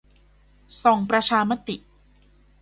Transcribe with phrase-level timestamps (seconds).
[0.81, 1.75] ส่องประชามติ